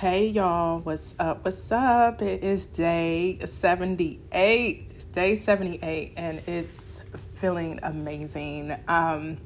Hey 0.00 0.28
y'all, 0.28 0.78
what's 0.78 1.14
up? 1.18 1.44
What's 1.44 1.70
up? 1.70 2.22
It 2.22 2.42
is 2.42 2.64
day 2.64 3.38
78, 3.44 5.12
day 5.12 5.36
78, 5.36 6.14
and 6.16 6.40
it's 6.48 7.02
feeling 7.34 7.78
amazing. 7.82 8.78
Um, 8.88 9.36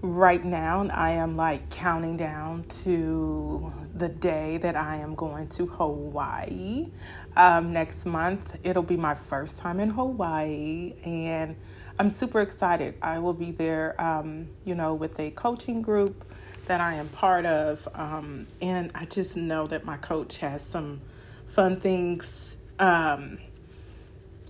right 0.00 0.44
now, 0.44 0.88
I 0.88 1.10
am 1.10 1.36
like 1.36 1.70
counting 1.70 2.16
down 2.16 2.64
to 2.82 3.72
the 3.94 4.08
day 4.08 4.56
that 4.56 4.74
I 4.74 4.96
am 4.96 5.14
going 5.14 5.46
to 5.50 5.66
Hawaii. 5.66 6.90
Um, 7.36 7.72
next 7.72 8.04
month, 8.04 8.56
it'll 8.64 8.82
be 8.82 8.96
my 8.96 9.14
first 9.14 9.56
time 9.58 9.78
in 9.78 9.90
Hawaii, 9.90 10.94
and 11.04 11.54
I'm 11.96 12.10
super 12.10 12.40
excited. 12.40 12.96
I 13.00 13.20
will 13.20 13.34
be 13.34 13.52
there, 13.52 13.94
um, 14.02 14.48
you 14.64 14.74
know, 14.74 14.94
with 14.94 15.20
a 15.20 15.30
coaching 15.30 15.80
group 15.80 16.24
that 16.66 16.80
I 16.80 16.94
am 16.94 17.08
part 17.08 17.46
of. 17.46 17.86
Um, 17.94 18.46
and 18.60 18.90
I 18.94 19.04
just 19.04 19.36
know 19.36 19.66
that 19.66 19.84
my 19.84 19.96
coach 19.96 20.38
has 20.38 20.64
some 20.64 21.00
fun 21.48 21.80
things. 21.80 22.56
Um, 22.78 23.38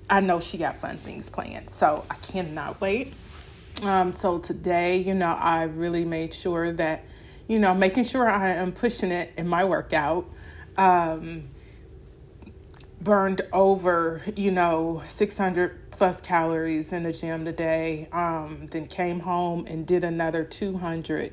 I 0.09 0.21
know 0.21 0.41
she 0.41 0.59
got 0.59 0.81
fun 0.81 0.97
things 0.99 1.31
planned, 1.31 1.71
so 1.71 2.05
I 2.11 2.15
cannot 2.17 2.81
wait. 2.81 3.15
Um, 3.83 4.13
so 4.13 4.39
today, 4.39 4.99
you 4.99 5.15
know, 5.15 5.33
I 5.33 5.65
really 5.65 6.05
made 6.05 6.35
sure 6.35 6.73
that, 6.73 7.05
you 7.49 7.59
know, 7.59 7.75
making 7.75 8.05
sure 8.05 8.29
I 8.29 8.51
am 8.51 8.73
pushing 8.73 9.11
it 9.11 9.33
in 9.37 9.49
my 9.49 9.65
workout. 9.65 10.29
Um, 10.77 11.49
burned 13.01 13.43
over, 13.53 14.23
you 14.37 14.53
know, 14.53 15.03
600 15.07 15.91
plus 15.91 16.21
calories 16.21 16.93
in 16.93 17.03
the 17.03 17.13
gym 17.13 17.45
today. 17.45 18.09
Um, 18.13 18.67
then 18.71 18.87
came 18.87 19.21
home 19.21 19.67
and 19.67 19.87
did 19.87 20.05
another 20.05 20.45
200 20.45 21.33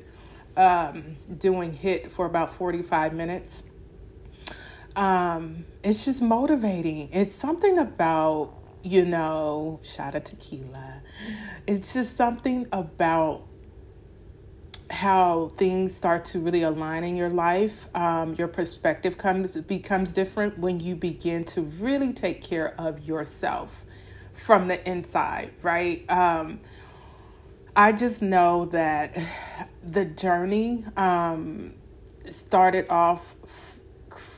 um, 0.56 1.16
doing 1.38 1.72
HIIT 1.72 2.10
for 2.10 2.26
about 2.26 2.54
45 2.54 3.12
minutes. 3.12 3.64
Um, 4.96 5.64
it's 5.82 6.04
just 6.04 6.22
motivating. 6.22 7.10
It's 7.12 7.34
something 7.34 7.78
about, 7.78 8.54
you 8.82 9.04
know, 9.04 9.80
shot 9.82 10.14
of 10.14 10.24
tequila. 10.24 11.02
It's 11.66 11.92
just 11.92 12.16
something 12.16 12.66
about 12.72 13.46
how 14.90 15.52
things 15.54 15.94
start 15.94 16.24
to 16.24 16.40
really 16.40 16.62
align 16.62 17.04
in 17.04 17.16
your 17.16 17.30
life. 17.30 17.86
Um, 17.94 18.34
your 18.34 18.48
perspective 18.48 19.16
comes 19.16 19.56
becomes 19.56 20.12
different 20.12 20.58
when 20.58 20.80
you 20.80 20.96
begin 20.96 21.44
to 21.44 21.62
really 21.62 22.12
take 22.12 22.42
care 22.42 22.74
of 22.78 23.06
yourself 23.06 23.84
from 24.34 24.68
the 24.68 24.88
inside, 24.88 25.52
right? 25.62 26.08
Um, 26.10 26.60
I 27.76 27.92
just 27.92 28.20
know 28.20 28.66
that 28.66 29.16
the 29.82 30.04
journey 30.04 30.84
um, 30.96 31.74
started 32.28 32.88
off 32.88 33.34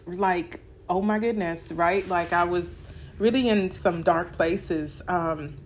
like, 0.06 0.60
oh 0.88 1.02
my 1.02 1.18
goodness, 1.18 1.72
right? 1.72 2.06
Like 2.06 2.32
I 2.32 2.44
was 2.44 2.76
really 3.18 3.48
in 3.48 3.70
some 3.70 4.02
dark 4.02 4.32
places. 4.32 5.02
Um, 5.08 5.56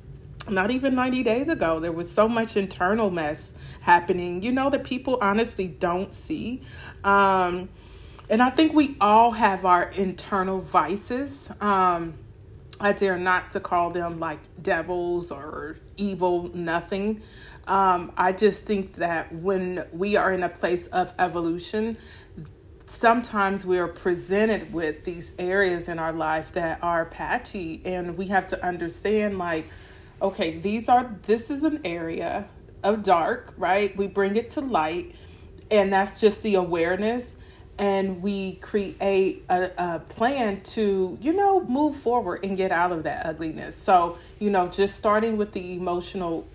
not 0.48 0.70
even 0.70 0.94
90 0.94 1.22
days 1.22 1.48
ago, 1.48 1.80
there 1.80 1.92
was 1.92 2.12
so 2.12 2.28
much 2.28 2.56
internal 2.56 3.10
mess 3.10 3.52
happening, 3.80 4.42
you 4.42 4.52
know, 4.52 4.70
that 4.70 4.84
people 4.84 5.18
honestly 5.20 5.66
don't 5.66 6.14
see. 6.14 6.62
Um, 7.02 7.68
and 8.28 8.42
I 8.42 8.50
think 8.50 8.72
we 8.72 8.96
all 9.00 9.32
have 9.32 9.64
our 9.64 9.84
internal 9.90 10.60
vices. 10.60 11.50
Um, 11.60 12.14
I 12.80 12.92
dare 12.92 13.18
not 13.18 13.52
to 13.52 13.60
call 13.60 13.90
them 13.90 14.20
like 14.20 14.40
devils 14.60 15.30
or 15.30 15.78
evil, 15.96 16.50
nothing. 16.54 17.22
Um, 17.66 18.12
I 18.16 18.32
just 18.32 18.64
think 18.64 18.94
that 18.94 19.34
when 19.34 19.86
we 19.92 20.16
are 20.16 20.32
in 20.32 20.42
a 20.42 20.48
place 20.48 20.86
of 20.88 21.12
evolution, 21.18 21.96
sometimes 22.84 23.66
we 23.66 23.78
are 23.78 23.88
presented 23.88 24.72
with 24.72 25.04
these 25.04 25.32
areas 25.38 25.88
in 25.88 25.98
our 25.98 26.12
life 26.12 26.52
that 26.52 26.78
are 26.82 27.04
patchy, 27.04 27.82
and 27.84 28.16
we 28.16 28.26
have 28.28 28.46
to 28.48 28.64
understand, 28.64 29.38
like, 29.38 29.68
okay, 30.22 30.58
these 30.58 30.88
are 30.88 31.16
this 31.22 31.50
is 31.50 31.64
an 31.64 31.80
area 31.84 32.48
of 32.84 33.02
dark, 33.02 33.52
right? 33.56 33.96
We 33.96 34.06
bring 34.06 34.36
it 34.36 34.50
to 34.50 34.60
light, 34.60 35.14
and 35.70 35.92
that's 35.92 36.20
just 36.20 36.42
the 36.42 36.54
awareness. 36.54 37.36
And 37.78 38.22
we 38.22 38.54
create 38.54 39.44
a, 39.50 39.70
a 39.76 39.98
plan 39.98 40.62
to, 40.62 41.18
you 41.20 41.32
know, 41.34 41.62
move 41.64 41.96
forward 41.96 42.42
and 42.42 42.56
get 42.56 42.72
out 42.72 42.90
of 42.90 43.02
that 43.02 43.26
ugliness. 43.26 43.76
So, 43.76 44.18
you 44.38 44.48
know, 44.48 44.68
just 44.68 44.96
starting 44.96 45.36
with 45.36 45.52
the 45.52 45.74
emotional 45.74 46.46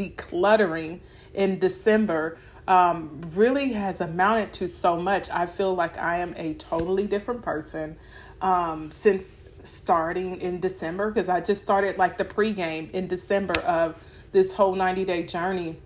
decluttering 0.00 1.00
in 1.34 1.58
December 1.58 2.38
um, 2.66 3.20
really 3.34 3.72
has 3.72 4.00
amounted 4.00 4.52
to 4.54 4.68
so 4.68 4.96
much. 4.96 5.28
I 5.30 5.46
feel 5.46 5.74
like 5.74 5.98
I 5.98 6.18
am 6.18 6.34
a 6.36 6.54
totally 6.54 7.06
different 7.06 7.42
person 7.42 7.96
um, 8.40 8.92
since 8.92 9.36
starting 9.62 10.40
in 10.40 10.60
December 10.60 11.10
because 11.10 11.28
I 11.28 11.40
just 11.40 11.62
started 11.62 11.98
like 11.98 12.16
the 12.16 12.24
pregame 12.24 12.90
in 12.92 13.06
December 13.06 13.58
of 13.60 13.96
this 14.32 14.52
whole 14.52 14.74
90 14.74 15.04
day 15.04 15.24
journey. 15.24 15.78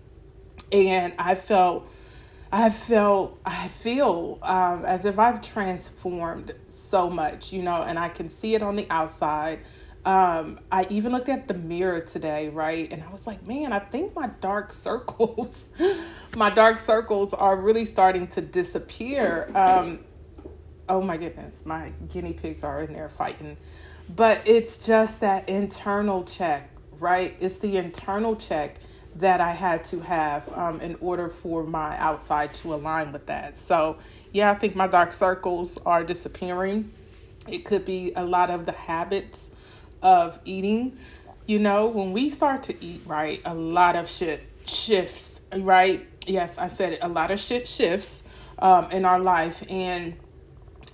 And 0.71 1.13
I 1.17 1.35
felt, 1.35 1.89
I 2.51 2.69
felt, 2.69 3.39
I 3.45 3.67
feel 3.67 4.39
um, 4.41 4.85
as 4.85 5.05
if 5.05 5.19
I've 5.19 5.41
transformed 5.41 6.53
so 6.69 7.09
much, 7.09 7.51
you 7.51 7.61
know, 7.61 7.81
and 7.81 7.99
I 7.99 8.09
can 8.09 8.29
see 8.29 8.55
it 8.55 8.61
on 8.61 8.75
the 8.75 8.87
outside. 8.89 9.59
Um, 10.05 10.59
I 10.71 10.85
even 10.91 11.11
looked 11.11 11.29
at 11.29 11.47
the 11.47 11.55
mirror 11.55 11.99
today, 11.99 12.49
right? 12.49 12.91
And 12.91 13.01
I 13.03 13.11
was 13.11 13.25
like, 13.25 13.45
man, 13.47 13.73
I 13.73 13.79
think 13.79 14.15
my 14.15 14.27
dark 14.39 14.71
circles, 14.71 15.65
my 16.37 16.51
dark 16.51 16.79
circles 16.79 17.33
are 17.33 17.57
really 17.57 17.85
starting 17.85 18.27
to 18.27 18.41
disappear. 18.41 19.49
Um, 19.55 19.99
oh 20.87 21.01
my 21.01 21.17
goodness, 21.17 21.65
my 21.65 21.91
guinea 22.07 22.33
pigs 22.33 22.63
are 22.63 22.83
in 22.83 22.93
there 22.93 23.09
fighting. 23.09 23.57
But 24.07 24.41
it's 24.45 24.85
just 24.85 25.21
that 25.21 25.49
internal 25.49 26.23
check, 26.23 26.69
right? 26.99 27.35
It's 27.39 27.57
the 27.57 27.77
internal 27.77 28.35
check 28.35 28.77
that 29.15 29.41
I 29.41 29.53
had 29.53 29.83
to 29.85 30.01
have 30.01 30.47
um, 30.55 30.81
in 30.81 30.97
order 31.01 31.29
for 31.29 31.63
my 31.63 31.97
outside 31.97 32.53
to 32.55 32.75
align 32.75 33.11
with 33.11 33.25
that. 33.25 33.57
So, 33.57 33.97
yeah, 34.31 34.51
I 34.51 34.55
think 34.55 34.75
my 34.75 34.87
dark 34.87 35.13
circles 35.13 35.79
are 35.85 36.03
disappearing. 36.03 36.91
It 37.47 37.65
could 37.65 37.85
be 37.85 38.11
a 38.15 38.23
lot 38.23 38.51
of 38.51 38.67
the 38.67 38.73
habits 38.73 39.49
of 40.05 40.39
eating. 40.45 40.95
You 41.47 41.57
know, 41.57 41.87
when 41.87 42.13
we 42.13 42.29
start 42.29 42.61
to 42.63 42.83
eat 42.83 43.01
right, 43.07 43.41
a 43.43 43.55
lot 43.55 43.95
of 43.95 44.07
shit 44.07 44.43
shifts, 44.65 45.41
right? 45.57 46.07
Yes, 46.27 46.59
I 46.59 46.67
said 46.67 46.93
it. 46.93 46.99
A 47.01 47.09
lot 47.09 47.31
of 47.31 47.39
shit 47.39 47.67
shifts 47.67 48.23
um, 48.59 48.91
in 48.91 49.03
our 49.03 49.19
life, 49.19 49.63
and 49.67 50.15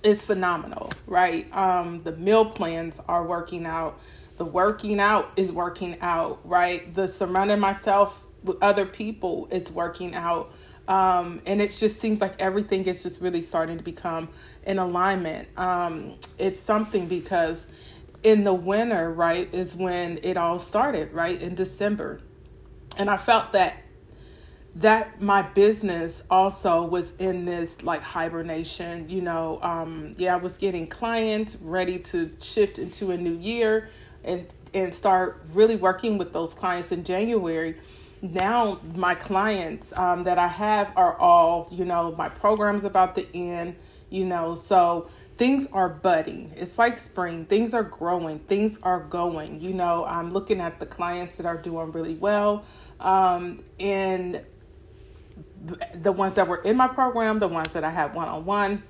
it's 0.02 0.22
phenomenal, 0.22 0.90
right? 1.06 1.46
Um, 1.54 2.02
the 2.02 2.12
meal 2.12 2.46
plans 2.46 3.00
are 3.06 3.24
working 3.24 3.66
out. 3.66 4.00
The 4.38 4.46
working 4.46 4.98
out 4.98 5.30
is 5.36 5.52
working 5.52 6.00
out, 6.00 6.40
right? 6.44 6.92
The 6.94 7.06
surrounding 7.06 7.60
myself 7.60 8.24
with 8.42 8.60
other 8.62 8.86
people 8.86 9.46
it's 9.50 9.70
working 9.70 10.14
out. 10.14 10.52
Um, 10.88 11.42
and 11.46 11.60
it 11.60 11.72
just 11.74 12.00
seems 12.00 12.20
like 12.20 12.40
everything 12.40 12.86
is 12.86 13.02
just 13.02 13.20
really 13.20 13.42
starting 13.42 13.78
to 13.78 13.84
become 13.84 14.30
in 14.66 14.78
alignment. 14.78 15.48
Um, 15.56 16.16
it's 16.38 16.58
something 16.58 17.06
because 17.06 17.68
in 18.22 18.44
the 18.44 18.54
winter, 18.54 19.12
right, 19.12 19.52
is 19.52 19.74
when 19.74 20.18
it 20.22 20.36
all 20.36 20.58
started, 20.58 21.12
right, 21.12 21.40
in 21.40 21.54
December. 21.54 22.20
And 22.96 23.10
I 23.10 23.16
felt 23.16 23.52
that 23.52 23.76
that 24.74 25.20
my 25.20 25.42
business 25.42 26.22
also 26.30 26.82
was 26.82 27.14
in 27.16 27.44
this 27.44 27.82
like 27.82 28.02
hibernation, 28.02 29.08
you 29.08 29.20
know, 29.20 29.58
um 29.62 30.12
yeah, 30.16 30.34
I 30.34 30.36
was 30.38 30.56
getting 30.56 30.86
clients 30.86 31.56
ready 31.56 31.98
to 31.98 32.30
shift 32.40 32.78
into 32.78 33.10
a 33.10 33.18
new 33.18 33.34
year 33.34 33.90
and 34.24 34.46
and 34.72 34.94
start 34.94 35.44
really 35.52 35.76
working 35.76 36.16
with 36.16 36.32
those 36.32 36.54
clients 36.54 36.90
in 36.90 37.04
January. 37.04 37.76
Now 38.22 38.80
my 38.94 39.14
clients 39.14 39.92
um 39.98 40.24
that 40.24 40.38
I 40.38 40.48
have 40.48 40.90
are 40.96 41.18
all, 41.18 41.68
you 41.70 41.84
know, 41.84 42.14
my 42.16 42.30
programs 42.30 42.84
about 42.84 43.14
the 43.14 43.26
end, 43.34 43.76
you 44.08 44.24
know, 44.24 44.54
so 44.54 45.10
things 45.42 45.66
are 45.72 45.88
budding. 45.88 46.54
It's 46.56 46.78
like 46.78 46.96
spring. 46.96 47.46
Things 47.46 47.74
are 47.74 47.82
growing. 47.82 48.38
Things 48.38 48.78
are 48.84 49.00
going. 49.00 49.60
You 49.60 49.72
know, 49.72 50.04
I'm 50.04 50.32
looking 50.32 50.60
at 50.60 50.78
the 50.78 50.86
clients 50.86 51.34
that 51.34 51.46
are 51.46 51.56
doing 51.56 51.90
really 51.90 52.14
well. 52.14 52.64
Um, 53.00 53.64
and 53.80 54.40
the 55.94 56.12
ones 56.12 56.36
that 56.36 56.46
were 56.46 56.58
in 56.58 56.76
my 56.76 56.86
program, 56.86 57.40
the 57.40 57.48
ones 57.48 57.72
that 57.72 57.82
I 57.82 57.90
had 57.90 58.14
one 58.14 58.28
on 58.28 58.44
one. 58.44 58.84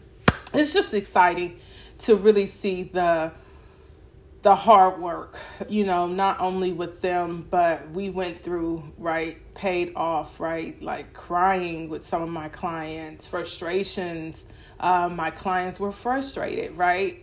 It's 0.53 0.75
just 0.75 0.93
exciting 0.93 1.59
to 2.01 2.17
really 2.17 2.45
see 2.45 2.83
the 2.83 3.33
the 4.43 4.55
hard 4.55 5.01
work, 5.01 5.39
you 5.71 5.87
know, 5.87 6.07
not 6.07 6.39
only 6.39 6.73
with 6.73 7.01
them, 7.01 7.47
but 7.49 7.89
we 7.93 8.11
went 8.11 8.43
through, 8.43 8.93
right, 8.99 9.39
paid 9.55 9.95
off, 9.97 10.39
right, 10.39 10.79
like 10.83 11.15
crying 11.15 11.89
with 11.89 12.05
some 12.05 12.21
of 12.21 12.29
my 12.29 12.51
clients, 12.51 13.27
frustrations, 13.27 14.45
uh, 14.83 15.09
my 15.09 15.31
clients 15.31 15.79
were 15.81 15.93
frustrated, 15.93 16.77
right? 16.77 17.23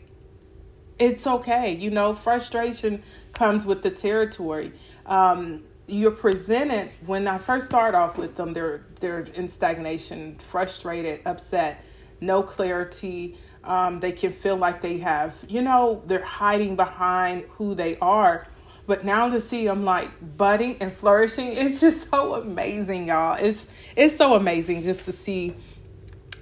It's 0.97 1.27
okay. 1.27 1.73
You 1.75 1.91
know, 1.91 2.13
frustration 2.13 3.03
comes 3.33 3.65
with 3.65 3.83
the 3.83 3.91
territory. 3.91 4.71
Um, 5.05 5.65
you're 5.87 6.11
presented 6.11 6.89
when 7.05 7.27
I 7.27 7.37
first 7.37 7.65
start 7.65 7.95
off 7.95 8.17
with 8.17 8.35
them, 8.35 8.53
they're 8.53 8.85
they're 8.99 9.21
in 9.33 9.49
stagnation, 9.49 10.37
frustrated, 10.39 11.21
upset. 11.25 11.83
no 12.21 12.43
clarity. 12.43 13.37
Um, 13.63 13.99
they 13.99 14.13
can 14.13 14.31
feel 14.31 14.55
like 14.55 14.81
they 14.81 14.99
have, 14.99 15.35
you 15.47 15.61
know, 15.61 16.01
they're 16.05 16.23
hiding 16.23 16.77
behind 16.77 17.43
who 17.57 17.75
they 17.75 17.97
are. 17.99 18.47
But 18.87 19.03
now 19.05 19.29
to 19.29 19.39
see 19.41 19.65
them 19.67 19.83
like 19.83 20.09
budding 20.37 20.77
and 20.79 20.93
flourishing, 20.93 21.47
it's 21.53 21.79
just 21.85 22.09
so 22.09 22.35
amazing, 22.35 23.07
y'all. 23.07 23.37
It's 23.39 23.67
it's 23.95 24.15
so 24.15 24.35
amazing 24.35 24.83
just 24.83 25.05
to 25.05 25.11
see 25.11 25.55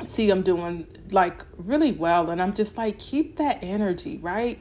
see 0.05 0.27
them 0.27 0.41
doing 0.41 0.88
like 1.11 1.45
really 1.57 1.91
well. 1.91 2.29
And 2.29 2.41
I'm 2.41 2.53
just 2.53 2.77
like, 2.77 2.99
keep 2.99 3.38
that 3.38 3.59
energy, 3.61 4.17
right? 4.17 4.59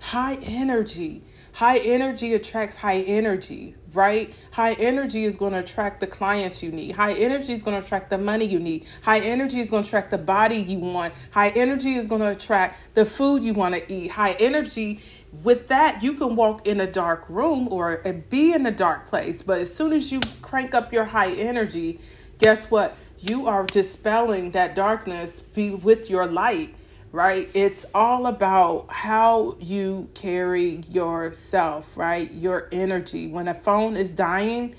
High 0.00 0.36
energy. 0.42 1.22
High 1.52 1.78
energy 1.78 2.34
attracts 2.34 2.76
high 2.76 3.00
energy, 3.00 3.76
right? 3.94 4.34
High 4.50 4.74
energy 4.74 5.24
is 5.24 5.38
going 5.38 5.54
to 5.54 5.60
attract 5.60 6.00
the 6.00 6.06
clients 6.06 6.62
you 6.62 6.70
need. 6.70 6.96
High 6.96 7.14
energy 7.14 7.54
is 7.54 7.62
going 7.62 7.80
to 7.80 7.84
attract 7.84 8.10
the 8.10 8.18
money 8.18 8.44
you 8.44 8.58
need. 8.58 8.84
High 9.00 9.20
energy 9.20 9.60
is 9.60 9.70
going 9.70 9.82
to 9.82 9.88
attract 9.88 10.10
the 10.10 10.18
body 10.18 10.56
you 10.56 10.78
want. 10.78 11.14
High 11.30 11.48
energy 11.50 11.94
is 11.94 12.08
going 12.08 12.20
to 12.20 12.30
attract 12.30 12.94
the 12.94 13.06
food 13.06 13.42
you 13.42 13.54
want 13.54 13.74
to 13.74 13.90
eat. 13.90 14.10
High 14.10 14.32
energy 14.32 15.00
with 15.42 15.68
that 15.68 16.02
you 16.02 16.14
can 16.14 16.36
walk 16.36 16.66
in 16.66 16.80
a 16.80 16.86
dark 16.86 17.24
room 17.28 17.68
or 17.70 17.98
be 18.30 18.52
in 18.52 18.64
a 18.64 18.70
dark 18.70 19.06
place 19.06 19.42
but 19.42 19.60
as 19.60 19.74
soon 19.74 19.92
as 19.92 20.10
you 20.10 20.20
crank 20.42 20.74
up 20.74 20.92
your 20.92 21.04
high 21.04 21.32
energy 21.32 22.00
guess 22.38 22.70
what 22.70 22.96
you 23.20 23.46
are 23.46 23.64
dispelling 23.64 24.52
that 24.52 24.74
darkness 24.74 25.40
be 25.40 25.70
with 25.70 26.10
your 26.10 26.26
light 26.26 26.74
right 27.12 27.48
it's 27.54 27.86
all 27.94 28.26
about 28.26 28.86
how 28.88 29.56
you 29.60 30.08
carry 30.14 30.76
yourself 30.90 31.86
right 31.96 32.32
your 32.32 32.68
energy 32.72 33.26
when 33.26 33.48
a 33.48 33.54
phone 33.54 33.96
is 33.96 34.12
dying 34.12 34.74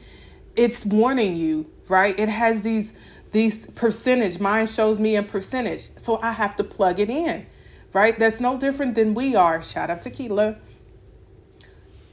it's 0.56 0.86
warning 0.86 1.36
you 1.36 1.66
right 1.88 2.19
it 2.19 2.30
has 2.30 2.62
these 2.62 2.94
these 3.31 3.66
percentage 3.68 4.40
mine 4.40 4.68
shows 4.68 5.00
me 5.00 5.16
in 5.16 5.24
percentage 5.25 5.90
so 5.98 6.19
i 6.22 6.31
have 6.31 6.56
to 6.56 6.63
plug 6.63 7.00
it 7.00 7.10
in 7.10 7.45
right? 7.98 8.18
That's 8.19 8.40
no 8.40 8.57
different 8.57 8.95
than 8.95 9.13
we 9.13 9.36
are. 9.36 9.62
Shout 9.62 9.90
out 9.90 10.04
tequila. 10.04 10.57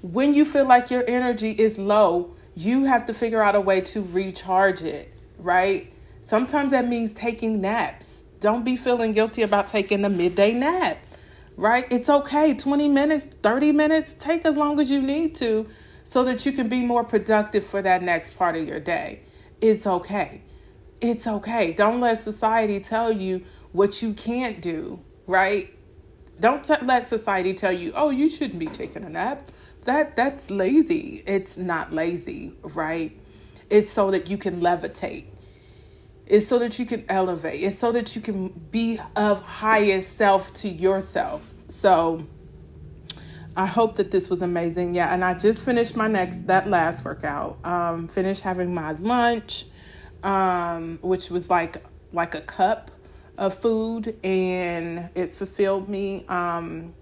When 0.01 0.35
you 0.35 0.45
feel 0.47 0.67
like 0.67 0.91
your 0.91 1.05
energy 1.07 1.51
is 1.51 1.79
low, 1.79 2.35
you 2.55 2.85
have 2.85 3.05
to 3.07 3.15
figure 3.15 3.43
out 3.43 3.55
a 3.55 3.61
way 3.61 3.81
to 3.83 4.03
recharge 4.03 4.83
it, 4.83 5.13
right? 5.39 5.93
Sometimes 6.25 6.71
that 6.71 6.89
means 6.89 7.13
taking 7.13 7.61
naps. 7.61 8.25
Don't 8.41 8.65
be 8.65 8.77
feeling 8.77 9.13
guilty 9.13 9.43
about 9.43 9.69
taking 9.69 10.03
a 10.07 10.09
midday 10.09 10.55
nap, 10.55 10.97
right? 11.55 11.87
It's 11.91 12.09
okay. 12.09 12.55
20 12.55 12.89
minutes, 12.89 13.27
30 13.43 13.73
minutes, 13.73 14.15
take 14.15 14.47
as 14.47 14.57
long 14.57 14.81
as 14.81 14.91
you 14.91 15.03
need 15.03 15.35
to 15.37 15.69
so 16.03 16.25
that 16.25 16.47
you 16.47 16.53
can 16.53 16.67
be 16.69 16.83
more 16.83 17.05
productive 17.05 17.67
for 17.67 17.83
that 17.83 18.03
next 18.03 18.39
part 18.39 18.57
of 18.57 18.67
your 18.67 18.81
day. 18.81 19.21
It's 19.61 19.87
okay. 19.87 20.41
It's 21.03 21.27
okay. 21.27 21.75
Don't 21.75 22.01
let 22.01 22.17
society 22.17 22.81
tell 22.81 23.13
you 23.13 23.45
what 23.73 24.01
you 24.01 24.15
can't 24.15 24.63
do, 24.63 25.01
right? 25.27 25.75
Don't 26.41 26.65
t- 26.65 26.75
let 26.81 27.05
society 27.05 27.53
tell 27.53 27.73
you, 27.73 27.93
"Oh, 27.95 28.09
you 28.09 28.31
shouldn't 28.31 28.59
be 28.59 28.67
taking 28.67 29.05
a 29.05 29.11
nap." 29.11 29.51
That 29.85 30.17
that's 30.17 30.51
lazy. 30.51 31.23
It's 31.27 31.59
not 31.59 31.93
lazy, 31.93 32.55
right? 32.63 33.13
It's 33.69 33.91
so 33.91 34.11
that 34.11 34.31
you 34.31 34.39
can 34.39 34.63
levitate. 34.63 35.27
It's 36.27 36.47
so 36.47 36.59
that 36.59 36.79
you 36.79 36.87
can 36.87 37.05
elevate. 37.09 37.63
It's 37.63 37.79
so 37.79 37.93
that 37.93 38.17
you 38.17 38.23
can 38.23 38.49
be 38.71 38.99
of 39.15 39.43
highest 39.43 40.17
self 40.17 40.53
to 40.55 40.69
yourself. 40.69 41.49
So 41.69 42.27
I 43.57 43.67
hope 43.67 43.97
that 43.97 44.11
this 44.11 44.31
was 44.31 44.43
amazing. 44.43 44.95
Yeah, 44.95 45.13
and 45.13 45.25
I 45.25 45.35
just 45.35 45.65
finished 45.65 45.97
my 45.97 46.09
next 46.09 46.47
that 46.47 46.67
last 46.67 47.05
workout. 47.05 47.59
Um, 47.65 48.09
finished 48.09 48.41
having 48.41 48.75
my 48.75 48.93
lunch, 48.93 49.67
um, 50.23 50.99
which 51.03 51.31
was 51.31 51.51
like 51.51 51.85
like 52.13 52.35
a 52.35 52.41
cup 52.41 52.91
of 53.37 53.59
food 53.59 54.17
and 54.25 55.11
it 55.15 55.35
fulfilled 55.35 55.89
me. 55.89 56.25
Um, 56.29 56.95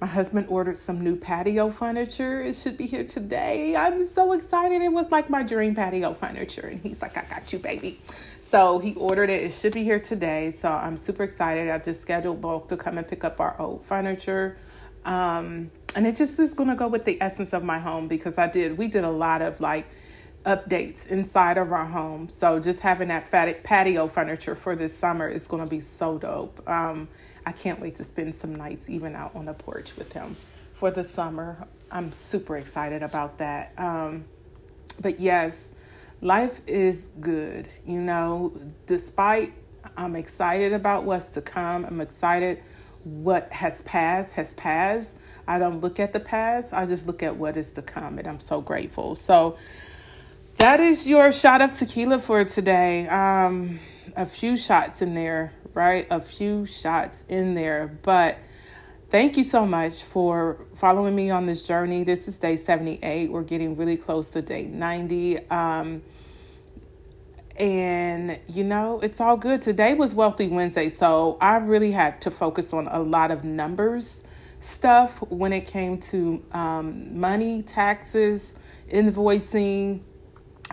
my 0.00 0.06
husband 0.06 0.46
ordered 0.48 0.78
some 0.78 1.02
new 1.02 1.16
patio 1.16 1.70
furniture. 1.70 2.40
It 2.40 2.54
should 2.54 2.76
be 2.76 2.86
here 2.86 3.04
today. 3.04 3.74
I'm 3.74 4.06
so 4.06 4.32
excited. 4.32 4.80
It 4.80 4.92
was 4.92 5.10
like 5.10 5.28
my 5.28 5.42
dream 5.42 5.74
patio 5.74 6.14
furniture. 6.14 6.68
And 6.68 6.80
he's 6.80 7.02
like, 7.02 7.16
I 7.16 7.24
got 7.24 7.52
you, 7.52 7.58
baby. 7.58 8.00
So 8.40 8.78
he 8.78 8.94
ordered 8.94 9.28
it. 9.28 9.42
It 9.42 9.52
should 9.52 9.72
be 9.72 9.82
here 9.82 9.98
today. 9.98 10.52
So 10.52 10.70
I'm 10.70 10.96
super 10.96 11.24
excited. 11.24 11.68
I 11.68 11.78
just 11.78 12.00
scheduled 12.00 12.40
Bulk 12.40 12.68
to 12.68 12.76
come 12.76 12.96
and 12.96 13.06
pick 13.06 13.24
up 13.24 13.40
our 13.40 13.60
old 13.60 13.84
furniture. 13.84 14.56
Um, 15.04 15.70
and 15.96 16.06
it 16.06 16.14
just 16.16 16.38
is 16.38 16.54
going 16.54 16.68
to 16.68 16.76
go 16.76 16.86
with 16.86 17.04
the 17.04 17.20
essence 17.20 17.52
of 17.52 17.64
my 17.64 17.78
home 17.78 18.06
because 18.06 18.38
I 18.38 18.46
did, 18.46 18.78
we 18.78 18.86
did 18.86 19.04
a 19.04 19.10
lot 19.10 19.42
of 19.42 19.60
like, 19.60 19.86
updates 20.44 21.08
inside 21.08 21.58
of 21.58 21.72
our 21.72 21.84
home. 21.84 22.28
So 22.28 22.60
just 22.60 22.80
having 22.80 23.08
that 23.08 23.30
patio 23.30 24.06
furniture 24.06 24.54
for 24.54 24.76
this 24.76 24.96
summer 24.96 25.28
is 25.28 25.46
going 25.46 25.62
to 25.62 25.68
be 25.68 25.80
so 25.80 26.18
dope. 26.18 26.66
Um, 26.68 27.08
I 27.44 27.52
can't 27.52 27.80
wait 27.80 27.96
to 27.96 28.04
spend 28.04 28.34
some 28.34 28.54
nights 28.54 28.88
even 28.88 29.14
out 29.14 29.34
on 29.34 29.46
the 29.46 29.54
porch 29.54 29.96
with 29.96 30.12
him 30.12 30.36
for 30.74 30.90
the 30.90 31.04
summer. 31.04 31.66
I'm 31.90 32.12
super 32.12 32.56
excited 32.56 33.02
about 33.02 33.38
that. 33.38 33.72
Um, 33.78 34.24
but 35.00 35.20
yes, 35.20 35.72
life 36.20 36.60
is 36.66 37.08
good. 37.20 37.68
You 37.86 38.00
know, 38.00 38.52
despite 38.86 39.52
I'm 39.96 40.16
excited 40.16 40.72
about 40.72 41.04
what's 41.04 41.28
to 41.28 41.40
come. 41.40 41.84
I'm 41.84 42.00
excited 42.00 42.62
what 43.04 43.50
has 43.52 43.82
passed 43.82 44.32
has 44.34 44.54
passed. 44.54 45.16
I 45.46 45.58
don't 45.58 45.80
look 45.80 45.98
at 45.98 46.12
the 46.12 46.20
past. 46.20 46.74
I 46.74 46.84
just 46.86 47.06
look 47.06 47.22
at 47.22 47.36
what 47.36 47.56
is 47.56 47.72
to 47.72 47.82
come 47.82 48.18
and 48.18 48.26
I'm 48.26 48.40
so 48.40 48.60
grateful. 48.60 49.16
So 49.16 49.56
that 50.58 50.80
is 50.80 51.06
your 51.06 51.30
shot 51.30 51.60
of 51.60 51.76
tequila 51.76 52.18
for 52.18 52.44
today. 52.44 53.06
Um, 53.06 53.78
a 54.16 54.26
few 54.26 54.56
shots 54.56 55.00
in 55.00 55.14
there, 55.14 55.52
right? 55.72 56.06
A 56.10 56.20
few 56.20 56.66
shots 56.66 57.22
in 57.28 57.54
there. 57.54 57.96
But 58.02 58.38
thank 59.08 59.36
you 59.36 59.44
so 59.44 59.64
much 59.64 60.02
for 60.02 60.66
following 60.74 61.14
me 61.14 61.30
on 61.30 61.46
this 61.46 61.64
journey. 61.64 62.02
This 62.02 62.26
is 62.26 62.38
day 62.38 62.56
78. 62.56 63.30
We're 63.30 63.44
getting 63.44 63.76
really 63.76 63.96
close 63.96 64.30
to 64.30 64.42
day 64.42 64.66
90. 64.66 65.48
Um, 65.48 66.02
and 67.56 68.40
you 68.48 68.64
know, 68.64 68.98
it's 68.98 69.20
all 69.20 69.36
good. 69.36 69.62
Today 69.62 69.94
was 69.94 70.12
Wealthy 70.12 70.48
Wednesday, 70.48 70.88
so 70.88 71.38
I 71.40 71.56
really 71.58 71.92
had 71.92 72.20
to 72.22 72.32
focus 72.32 72.72
on 72.72 72.88
a 72.88 73.00
lot 73.00 73.30
of 73.30 73.44
numbers 73.44 74.24
stuff 74.58 75.18
when 75.30 75.52
it 75.52 75.68
came 75.68 75.98
to 75.98 76.44
um, 76.50 77.18
money, 77.18 77.62
taxes, 77.62 78.54
invoicing 78.92 80.00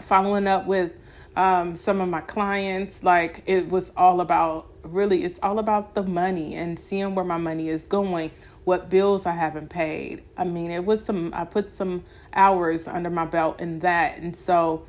following 0.06 0.48
up 0.48 0.66
with 0.66 0.94
um, 1.36 1.76
some 1.76 2.02
of 2.02 2.10
my 2.10 2.22
clients. 2.22 3.04
Like 3.04 3.44
it 3.46 3.70
was 3.70 3.92
all 3.98 4.22
about 4.22 4.68
really, 4.84 5.24
it's 5.24 5.40
all 5.42 5.60
about 5.60 5.96
the 5.96 6.04
money 6.04 6.56
and 6.56 6.80
seeing 6.80 7.16
where 7.16 7.26
my 7.26 7.38
money 7.38 7.70
is 7.70 7.88
going, 7.88 8.32
what 8.64 8.90
bills 8.90 9.26
I 9.26 9.34
haven't 9.34 9.70
paid. 9.70 10.24
I 10.38 10.44
mean, 10.44 10.72
it 10.72 10.86
was 10.86 11.04
some, 11.04 11.34
I 11.34 11.46
put 11.46 11.72
some 11.72 12.04
hours 12.34 12.88
under 12.88 13.10
my 13.10 13.26
belt 13.26 13.60
in 13.60 13.80
that. 13.80 14.18
And 14.20 14.36
so 14.36 14.86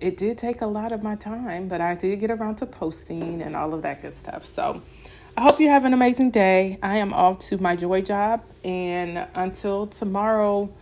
it 0.00 0.16
did 0.16 0.38
take 0.38 0.60
a 0.60 0.66
lot 0.66 0.92
of 0.92 1.02
my 1.02 1.16
time, 1.16 1.68
but 1.68 1.80
I 1.80 1.94
did 1.94 2.20
get 2.20 2.30
around 2.30 2.56
to 2.56 2.66
posting 2.66 3.42
and 3.42 3.56
all 3.56 3.74
of 3.74 3.82
that 3.82 4.02
good 4.02 4.14
stuff. 4.14 4.44
So 4.44 4.82
I 5.36 5.42
hope 5.42 5.58
you 5.58 5.68
have 5.68 5.84
an 5.84 5.92
amazing 5.92 6.30
day. 6.30 6.78
I 6.82 6.96
am 6.96 7.12
off 7.12 7.40
to 7.48 7.58
my 7.58 7.74
joy 7.76 8.02
job. 8.02 8.42
And 8.62 9.26
until 9.34 9.86
tomorrow, 9.86 10.72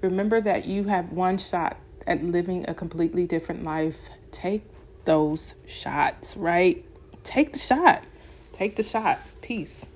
remember 0.00 0.40
that 0.40 0.66
you 0.66 0.84
have 0.84 1.12
one 1.12 1.38
shot 1.38 1.76
at 2.06 2.22
living 2.24 2.64
a 2.68 2.74
completely 2.74 3.26
different 3.26 3.64
life, 3.64 3.98
take 4.30 4.62
those 5.04 5.54
shots, 5.66 6.36
right? 6.36 6.84
Take 7.22 7.52
the 7.52 7.58
shot. 7.58 8.04
Take 8.52 8.76
the 8.76 8.82
shot. 8.82 9.18
Peace. 9.42 9.86